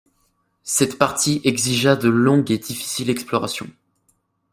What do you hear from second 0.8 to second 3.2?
partie exigea de longues et difficiles